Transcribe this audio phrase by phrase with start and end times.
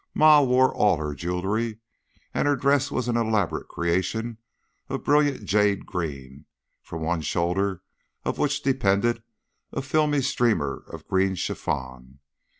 [0.15, 1.77] Ma wore all her jewelry,
[2.33, 4.39] and her dress was an elaborate creation
[4.89, 6.45] of brilliant jade green,
[6.81, 7.83] from one shoulder
[8.25, 9.21] of which depended
[9.71, 12.17] a filmy streamer of green chiffon.